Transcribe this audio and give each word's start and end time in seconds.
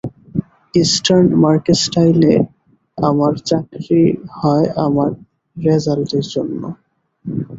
Eastern 0.73 1.27
মার্কেস্টাইলে 1.43 2.33
আমার 2.97 3.33
চাকরি 3.49 4.01
হয় 4.37 4.67
আমার 4.85 5.09
রেজান্টের 5.57 6.25
জন্যে। 6.33 6.69